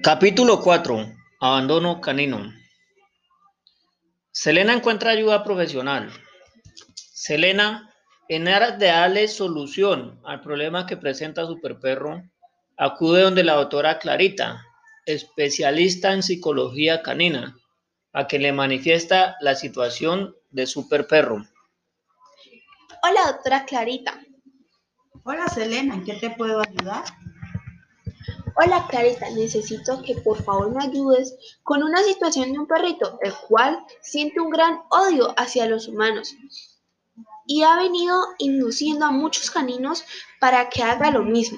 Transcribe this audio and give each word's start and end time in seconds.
Capítulo 0.00 0.60
4. 0.60 1.12
Abandono 1.40 2.00
canino. 2.00 2.54
Selena 4.30 4.72
encuentra 4.72 5.10
ayuda 5.10 5.42
profesional. 5.42 6.12
Selena, 6.94 7.92
en 8.28 8.46
aras 8.46 8.78
de 8.78 8.86
darle 8.86 9.26
solución 9.26 10.20
al 10.24 10.40
problema 10.40 10.86
que 10.86 10.96
presenta 10.96 11.46
Superperro, 11.46 12.22
acude 12.76 13.22
donde 13.22 13.42
la 13.42 13.54
doctora 13.54 13.98
Clarita, 13.98 14.64
especialista 15.04 16.12
en 16.12 16.22
psicología 16.22 17.02
canina, 17.02 17.56
a 18.12 18.28
que 18.28 18.38
le 18.38 18.52
manifiesta 18.52 19.36
la 19.40 19.56
situación 19.56 20.36
de 20.50 20.68
Superperro. 20.68 21.44
Hola, 23.02 23.32
doctora 23.32 23.64
Clarita. 23.64 24.20
Hola, 25.24 25.48
Selena, 25.48 25.94
¿en 25.94 26.04
qué 26.04 26.14
te 26.14 26.30
puedo 26.30 26.60
ayudar? 26.60 27.02
Hola 28.60 28.88
Clarita, 28.88 29.30
necesito 29.30 30.02
que 30.02 30.16
por 30.16 30.42
favor 30.42 30.74
me 30.74 30.82
ayudes 30.82 31.36
con 31.62 31.80
una 31.84 32.02
situación 32.02 32.50
de 32.50 32.58
un 32.58 32.66
perrito, 32.66 33.16
el 33.22 33.32
cual 33.46 33.78
siente 34.00 34.40
un 34.40 34.50
gran 34.50 34.80
odio 34.90 35.32
hacia 35.36 35.68
los 35.68 35.86
humanos 35.86 36.34
y 37.46 37.62
ha 37.62 37.76
venido 37.76 38.20
induciendo 38.38 39.06
a 39.06 39.12
muchos 39.12 39.52
caninos 39.52 40.02
para 40.40 40.68
que 40.70 40.82
haga 40.82 41.12
lo 41.12 41.22
mismo. 41.22 41.56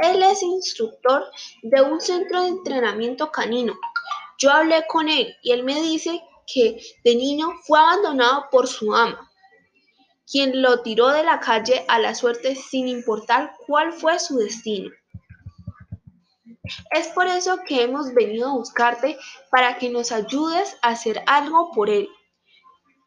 Él 0.00 0.22
es 0.22 0.42
instructor 0.42 1.24
de 1.62 1.80
un 1.80 1.98
centro 2.02 2.42
de 2.42 2.48
entrenamiento 2.48 3.32
canino. 3.32 3.72
Yo 4.36 4.50
hablé 4.50 4.84
con 4.86 5.08
él 5.08 5.34
y 5.42 5.52
él 5.52 5.62
me 5.62 5.80
dice 5.80 6.20
que 6.46 6.82
de 7.02 7.16
niño 7.16 7.48
fue 7.62 7.78
abandonado 7.78 8.44
por 8.50 8.68
su 8.68 8.94
ama, 8.94 9.30
quien 10.30 10.60
lo 10.60 10.82
tiró 10.82 11.08
de 11.08 11.24
la 11.24 11.40
calle 11.40 11.86
a 11.88 11.98
la 11.98 12.14
suerte 12.14 12.56
sin 12.56 12.88
importar 12.88 13.54
cuál 13.66 13.90
fue 13.94 14.18
su 14.18 14.36
destino. 14.36 14.90
Es 16.90 17.08
por 17.08 17.26
eso 17.26 17.58
que 17.66 17.82
hemos 17.82 18.14
venido 18.14 18.48
a 18.48 18.54
buscarte 18.54 19.18
para 19.50 19.76
que 19.76 19.90
nos 19.90 20.12
ayudes 20.12 20.76
a 20.82 20.90
hacer 20.90 21.22
algo 21.26 21.70
por 21.72 21.90
él. 21.90 22.08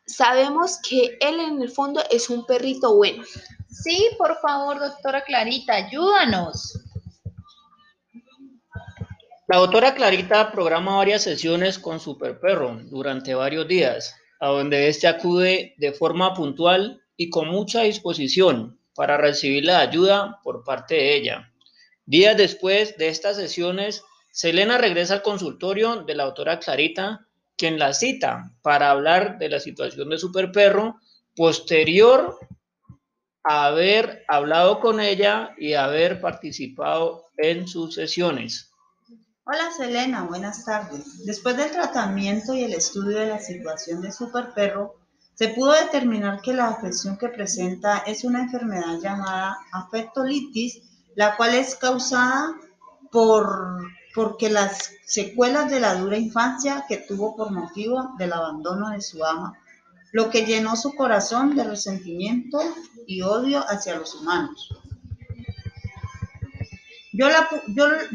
Sabemos 0.05 0.79
que 0.87 1.17
él 1.19 1.39
en 1.39 1.61
el 1.61 1.69
fondo 1.69 2.01
es 2.11 2.29
un 2.29 2.45
perrito 2.45 2.95
bueno. 2.95 3.23
Sí, 3.69 4.09
por 4.17 4.39
favor, 4.39 4.79
doctora 4.79 5.23
Clarita, 5.23 5.73
ayúdanos. 5.73 6.79
La 9.47 9.57
doctora 9.57 9.95
Clarita 9.95 10.51
programa 10.51 10.97
varias 10.97 11.23
sesiones 11.23 11.79
con 11.79 11.99
Superperro 11.99 12.79
durante 12.83 13.33
varios 13.33 13.67
días, 13.67 14.15
a 14.39 14.47
donde 14.47 14.87
éste 14.87 15.07
acude 15.07 15.73
de 15.77 15.93
forma 15.93 16.33
puntual 16.33 17.01
y 17.15 17.29
con 17.29 17.47
mucha 17.47 17.81
disposición 17.81 18.79
para 18.93 19.17
recibir 19.17 19.65
la 19.65 19.79
ayuda 19.79 20.39
por 20.43 20.63
parte 20.63 20.95
de 20.95 21.15
ella. 21.15 21.53
Días 22.09 22.37
después 22.37 22.95
de 22.97 23.09
estas 23.09 23.35
sesiones, 23.35 24.01
Selena 24.31 24.77
regresa 24.77 25.15
al 25.15 25.21
consultorio 25.23 26.03
de 26.03 26.15
la 26.15 26.23
doctora 26.23 26.57
Clarita, 26.57 27.27
quien 27.57 27.77
la 27.77 27.93
cita 27.93 28.53
para 28.61 28.91
hablar 28.91 29.37
de 29.39 29.49
la 29.49 29.59
situación 29.59 30.09
de 30.09 30.17
Superperro 30.17 31.01
posterior 31.35 32.39
a 33.43 33.65
haber 33.65 34.23
hablado 34.29 34.79
con 34.79 35.01
ella 35.01 35.53
y 35.57 35.73
haber 35.73 36.21
participado 36.21 37.25
en 37.35 37.67
sus 37.67 37.95
sesiones. 37.95 38.71
Hola 39.43 39.69
Selena, 39.75 40.23
buenas 40.23 40.63
tardes. 40.63 41.25
Después 41.25 41.57
del 41.57 41.71
tratamiento 41.71 42.55
y 42.55 42.63
el 42.63 42.73
estudio 42.73 43.17
de 43.17 43.27
la 43.27 43.39
situación 43.39 44.01
de 44.01 44.13
Superperro, 44.13 44.95
se 45.33 45.49
pudo 45.49 45.73
determinar 45.73 46.39
que 46.39 46.53
la 46.53 46.69
afección 46.69 47.17
que 47.17 47.27
presenta 47.27 47.97
es 48.07 48.23
una 48.23 48.43
enfermedad 48.43 48.97
llamada 49.01 49.57
afectolitis 49.73 50.83
la 51.17 51.35
cual 51.35 51.55
es 51.55 51.75
causada 51.75 52.55
por 53.11 53.81
porque 54.13 54.49
las 54.49 54.91
secuelas 55.05 55.69
de 55.69 55.79
la 55.79 55.95
dura 55.95 56.17
infancia 56.17 56.85
que 56.87 56.97
tuvo 56.97 57.35
por 57.35 57.51
motivo 57.51 58.13
del 58.17 58.33
abandono 58.33 58.89
de 58.89 59.01
su 59.01 59.23
ama, 59.25 59.57
lo 60.11 60.29
que 60.29 60.45
llenó 60.45 60.75
su 60.75 60.93
corazón 60.95 61.55
de 61.55 61.63
resentimiento 61.63 62.59
y 63.05 63.21
odio 63.21 63.63
hacia 63.67 63.95
los 63.95 64.13
humanos. 64.15 64.69
Yo, 67.13 67.27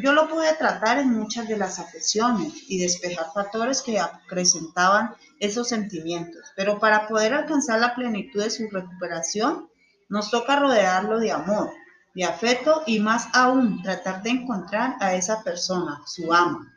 yo, 0.00 0.12
lo 0.12 0.28
pude 0.28 0.53
tratar 0.54 0.98
en 0.98 1.10
muchas 1.10 1.48
de 1.48 1.59
las 1.59 1.81
afecciones 1.81 2.53
y 2.69 2.78
despejar 2.78 3.27
factores 3.34 3.82
que 3.82 3.98
acrecentaban 3.98 5.15
esos 5.41 5.69
sentimientos, 5.69 6.53
pero 6.54 6.78
para 6.78 7.09
poder 7.09 7.34
alcanzar 7.34 7.81
la 7.81 7.97
plenitud 7.97 8.43
de 8.43 8.50
su 8.50 8.69
recuperación, 8.71 9.69
nos 10.09 10.31
toca 10.31 10.56
rodearlo 10.56 11.19
de 11.19 11.32
amor, 11.32 11.72
de 12.15 12.25
afecto 12.25 12.83
y 12.87 13.00
más 13.00 13.28
aún 13.33 13.83
tratar 13.83 14.23
de 14.23 14.31
encontrar 14.31 14.97
a 15.00 15.15
esa 15.15 15.43
persona, 15.43 16.03
su 16.06 16.33
ama, 16.33 16.73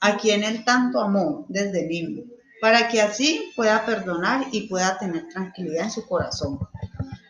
a 0.00 0.16
quien 0.16 0.42
él 0.42 0.64
tanto 0.64 1.00
amó 1.00 1.46
desde 1.48 1.86
niño, 1.86 2.24
para 2.60 2.88
que 2.88 3.00
así 3.00 3.52
pueda 3.56 3.84
perdonar 3.86 4.46
y 4.50 4.68
pueda 4.68 4.98
tener 4.98 5.28
tranquilidad 5.28 5.84
en 5.84 5.90
su 5.90 6.06
corazón. 6.06 6.58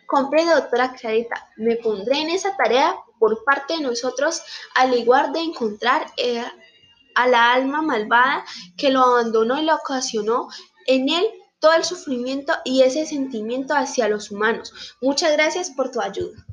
Comprendo, 0.07 0.57
doctora 0.57 0.93
Clarita. 0.93 1.49
Me 1.57 1.77
pondré 1.77 2.21
en 2.21 2.31
esa 2.31 2.57
tarea 2.57 2.97
por 3.21 3.45
parte 3.45 3.75
de 3.75 3.81
nosotros, 3.81 4.43
al 4.75 4.93
igual 4.99 5.33
de 5.33 5.41
encontrar 5.41 6.07
eh, 6.17 6.43
a 7.15 7.29
la 7.29 7.53
alma 7.53 7.83
malvada 7.83 8.45
que 8.77 8.91
lo 8.91 9.01
abandonó 9.03 9.61
y 9.61 9.65
lo 9.65 9.77
ocasionó 9.77 10.49
en 10.87 11.09
él 11.09 11.25
todo 11.61 11.75
el 11.75 11.85
sufrimiento 11.85 12.55
y 12.65 12.83
ese 12.83 13.07
sentimiento 13.07 13.75
hacia 13.75 14.09
los 14.09 14.31
humanos. 14.31 14.97
Muchas 15.01 15.33
gracias 15.33 15.71
por 15.71 15.91
tu 15.91 16.01
ayuda. 16.01 16.45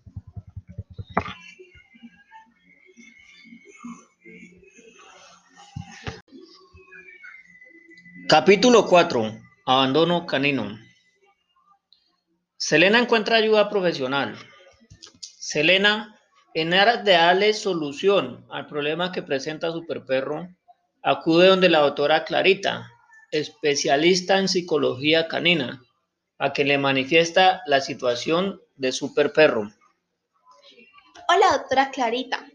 Capítulo 8.27 8.85
4. 8.85 9.39
Abandono 9.67 10.25
canino. 10.25 10.77
Selena 12.57 12.99
encuentra 12.99 13.37
ayuda 13.37 13.69
profesional. 13.69 14.37
Selena, 15.21 16.13
en 16.53 16.73
aras 16.73 17.05
de 17.05 17.13
darle 17.13 17.53
solución 17.53 18.45
al 18.49 18.67
problema 18.67 19.13
que 19.13 19.23
presenta 19.23 19.71
Superperro, 19.71 20.49
acude 21.03 21.47
donde 21.47 21.69
la 21.69 21.79
doctora 21.79 22.25
Clarita, 22.25 22.91
especialista 23.31 24.37
en 24.39 24.49
psicología 24.49 25.29
canina, 25.29 25.81
a 26.37 26.51
que 26.51 26.65
le 26.65 26.77
manifiesta 26.77 27.61
la 27.65 27.79
situación 27.79 28.61
de 28.75 28.91
Superperro. 28.91 29.71
Hola, 31.29 31.59
doctora 31.59 31.91
Clarita. 31.91 32.45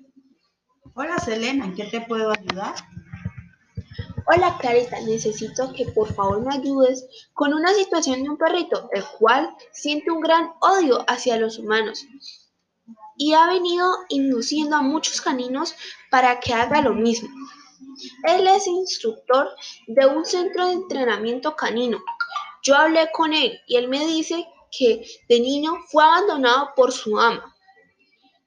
Hola, 0.93 1.19
Selena, 1.19 1.65
¿en 1.65 1.75
qué 1.75 1.85
te 1.85 2.03
puedo 2.03 2.31
ayudar? 2.31 2.75
Hola 4.27 4.57
Clarita, 4.59 5.01
necesito 5.01 5.73
que 5.73 5.87
por 5.87 6.15
favor 6.15 6.41
me 6.45 6.55
ayudes 6.55 7.07
con 7.33 7.53
una 7.53 7.75
situación 7.75 8.23
de 8.23 8.31
un 8.31 8.37
perrito, 8.37 8.89
el 8.93 9.05
cual 9.19 9.51
siente 9.73 10.13
un 10.13 10.21
gran 10.21 10.53
odio 10.61 11.05
hacia 11.09 11.39
los 11.39 11.59
humanos 11.59 12.07
y 13.17 13.35
ha 13.35 13.49
venido 13.49 13.85
induciendo 14.11 14.77
a 14.77 14.83
muchos 14.83 15.21
caninos 15.21 15.75
para 16.11 16.39
que 16.39 16.55
haga 16.55 16.81
lo 16.83 16.95
mismo. 16.95 17.29
Él 18.25 18.47
es 18.47 18.67
instructor 18.69 19.49
de 19.89 20.07
un 20.07 20.25
centro 20.25 20.67
de 20.67 20.75
entrenamiento 20.75 21.57
canino. 21.57 21.99
Yo 22.63 22.77
hablé 22.77 23.11
con 23.13 23.33
él 23.33 23.61
y 23.67 23.77
él 23.77 23.89
me 23.89 24.07
dice 24.07 24.47
que 24.71 25.05
de 25.29 25.41
niño 25.41 25.75
fue 25.89 26.05
abandonado 26.05 26.71
por 26.77 26.93
su 26.93 27.19
ama, 27.19 27.55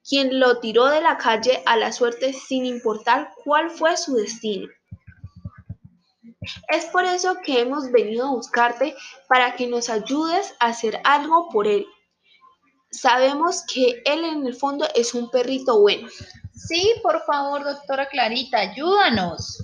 quien 0.07 0.39
lo 0.39 0.59
tiró 0.59 0.85
de 0.85 1.01
la 1.01 1.17
calle 1.17 1.61
a 1.65 1.75
la 1.75 1.91
suerte 1.91 2.31
sin 2.31 2.65
importar 2.65 3.33
cuál 3.43 3.69
fue 3.69 3.97
su 3.97 4.15
destino. 4.15 4.67
Es 6.69 6.85
por 6.85 7.05
eso 7.05 7.37
que 7.43 7.61
hemos 7.61 7.91
venido 7.91 8.27
a 8.27 8.31
buscarte 8.31 8.95
para 9.27 9.55
que 9.55 9.67
nos 9.67 9.89
ayudes 9.89 10.53
a 10.59 10.67
hacer 10.67 10.99
algo 11.03 11.49
por 11.49 11.67
él. 11.67 11.85
Sabemos 12.91 13.63
que 13.71 14.01
él 14.05 14.23
en 14.23 14.45
el 14.45 14.55
fondo 14.55 14.87
es 14.95 15.13
un 15.13 15.29
perrito 15.29 15.81
bueno. 15.81 16.07
Sí, 16.53 16.93
por 17.03 17.21
favor, 17.25 17.63
doctora 17.63 18.07
Clarita, 18.07 18.59
ayúdanos. 18.59 19.63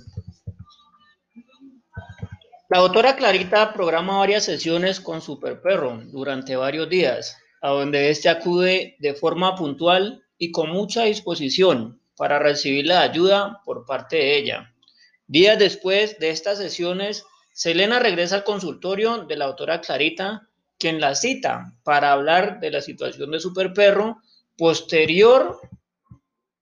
La 2.68 2.80
doctora 2.80 3.16
Clarita 3.16 3.72
programa 3.72 4.18
varias 4.18 4.44
sesiones 4.44 5.00
con 5.00 5.20
Superperro 5.20 6.00
durante 6.06 6.56
varios 6.56 6.88
días, 6.88 7.36
a 7.60 7.68
donde 7.68 8.10
éste 8.10 8.28
acude 8.28 8.96
de 8.98 9.14
forma 9.14 9.54
puntual 9.56 10.22
y 10.38 10.52
con 10.52 10.70
mucha 10.70 11.04
disposición 11.04 12.00
para 12.16 12.38
recibir 12.38 12.86
la 12.86 13.02
ayuda 13.02 13.60
por 13.64 13.84
parte 13.84 14.16
de 14.16 14.38
ella. 14.38 14.74
Días 15.32 15.58
después 15.58 16.18
de 16.18 16.28
estas 16.28 16.58
sesiones, 16.58 17.24
Selena 17.54 17.98
regresa 17.98 18.34
al 18.34 18.44
consultorio 18.44 19.24
de 19.24 19.36
la 19.36 19.46
doctora 19.46 19.80
Clarita, 19.80 20.46
quien 20.78 21.00
la 21.00 21.14
cita 21.14 21.72
para 21.84 22.12
hablar 22.12 22.60
de 22.60 22.70
la 22.70 22.82
situación 22.82 23.30
de 23.30 23.40
Superperro 23.40 24.20
posterior 24.58 25.58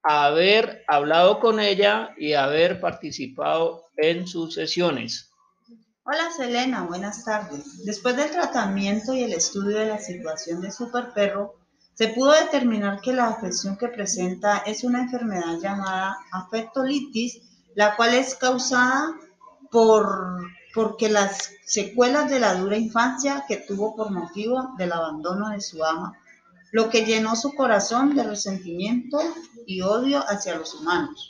a 0.04 0.26
haber 0.26 0.84
hablado 0.86 1.40
con 1.40 1.58
ella 1.58 2.10
y 2.16 2.34
haber 2.34 2.78
participado 2.80 3.86
en 3.96 4.28
sus 4.28 4.54
sesiones. 4.54 5.32
Hola 6.04 6.30
Selena, 6.30 6.84
buenas 6.84 7.24
tardes. 7.24 7.84
Después 7.84 8.16
del 8.16 8.30
tratamiento 8.30 9.12
y 9.14 9.24
el 9.24 9.32
estudio 9.32 9.78
de 9.78 9.86
la 9.86 9.98
situación 9.98 10.60
de 10.60 10.70
Superperro, 10.70 11.56
se 11.94 12.06
pudo 12.06 12.30
determinar 12.30 13.00
que 13.00 13.14
la 13.14 13.30
afección 13.30 13.76
que 13.76 13.88
presenta 13.88 14.58
es 14.58 14.84
una 14.84 15.00
enfermedad 15.00 15.58
llamada 15.60 16.16
afectolitis 16.30 17.49
la 17.74 17.96
cual 17.96 18.14
es 18.14 18.34
causada 18.34 19.14
por 19.70 20.40
porque 20.72 21.08
las 21.08 21.52
secuelas 21.64 22.30
de 22.30 22.40
la 22.40 22.54
dura 22.54 22.76
infancia 22.76 23.44
que 23.48 23.56
tuvo 23.56 23.96
por 23.96 24.10
motivo 24.10 24.74
del 24.78 24.92
abandono 24.92 25.50
de 25.50 25.60
su 25.60 25.84
ama, 25.84 26.16
lo 26.72 26.88
que 26.90 27.04
llenó 27.04 27.34
su 27.34 27.54
corazón 27.54 28.14
de 28.14 28.22
resentimiento 28.22 29.18
y 29.66 29.80
odio 29.82 30.20
hacia 30.28 30.56
los 30.56 30.74
humanos. 30.74 31.28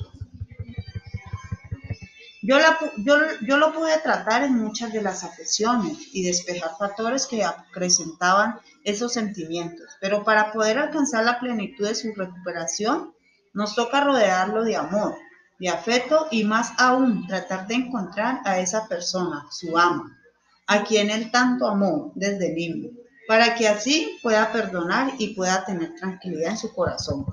Yo, 2.43 2.57
yo, 3.05 3.57
lo 3.59 3.73
pude 3.73 3.99
tratar 3.99 4.43
en 4.45 4.57
muchas 4.57 4.93
de 4.93 5.03
las 5.03 5.25
afecciones 5.25 5.99
y 6.13 6.25
despejar 6.25 6.71
factores 6.79 7.27
que 7.27 7.45
acrecentaban 7.45 8.59
esos 8.83 9.13
sentimientos, 9.13 9.87
pero 10.01 10.25
para 10.25 10.51
poder 10.53 10.79
alcanzar 10.79 11.25
la 11.25 11.39
plenitud 11.39 11.87
de 11.87 11.95
su 11.95 12.13
recuperación, 12.15 13.15
nos 13.53 13.75
toca 13.75 14.03
rodearlo 14.03 14.65
de 14.65 14.77
amor, 14.77 15.17
de 15.61 15.69
afecto 15.69 16.27
y 16.31 16.43
más 16.43 16.73
aún 16.79 17.27
tratar 17.27 17.67
de 17.67 17.75
encontrar 17.75 18.41
a 18.45 18.59
esa 18.59 18.89
persona, 18.89 19.47
su 19.51 19.77
ama, 19.79 20.19
a 20.67 20.83
quien 20.83 21.11
él 21.11 21.31
tanto 21.31 21.67
amó 21.69 22.12
desde 22.15 22.55
niño, 22.55 22.91
para 23.29 23.55
que 23.55 23.69
así 23.69 24.19
pueda 24.23 24.51
perdonar 24.51 25.12
y 25.19 25.35
pueda 25.35 25.65
tener 25.65 25.95
tranquilidad 25.95 26.53
en 26.53 26.57
su 26.57 26.75
corazón. 26.75 27.27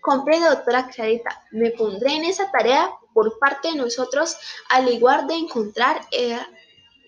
Comprendo, 0.00 0.48
doctora 0.48 0.88
Clarita. 0.88 1.44
Me 1.50 1.72
pondré 1.72 2.14
en 2.14 2.24
esa 2.24 2.50
tarea 2.50 2.88
por 3.12 3.38
parte 3.40 3.72
de 3.72 3.76
nosotros, 3.76 4.36
al 4.70 4.88
igual 4.88 5.26
de 5.26 5.34
encontrar 5.34 6.00
eh, 6.12 6.38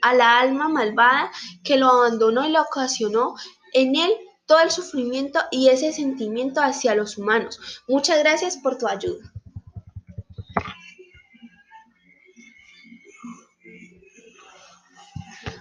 a 0.02 0.14
la 0.14 0.40
alma 0.40 0.68
malvada 0.68 1.30
que 1.62 1.76
lo 1.76 1.88
abandonó 1.88 2.46
y 2.46 2.52
lo 2.52 2.62
ocasionó 2.62 3.36
en 3.72 3.94
él 3.94 4.12
todo 4.46 4.58
el 4.60 4.70
sufrimiento 4.72 5.38
y 5.52 5.68
ese 5.68 5.92
sentimiento 5.92 6.60
hacia 6.60 6.96
los 6.96 7.16
humanos. 7.16 7.82
Muchas 7.86 8.18
gracias 8.18 8.56
por 8.56 8.76
tu 8.76 8.88
ayuda. 8.88 9.32